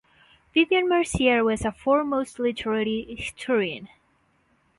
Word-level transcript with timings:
Vivian 0.55 0.89
Mercier 0.89 1.43
was 1.43 1.63
a 1.63 1.71
foremost 1.71 2.39
literary 2.39 3.05
historian. 3.15 3.87